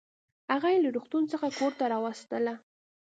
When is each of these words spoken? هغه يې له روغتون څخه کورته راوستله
هغه 0.51 0.67
يې 0.73 0.79
له 0.85 0.89
روغتون 0.95 1.23
څخه 1.31 1.47
کورته 1.59 1.83
راوستله 1.93 2.53